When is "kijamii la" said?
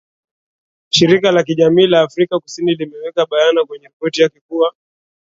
1.43-2.01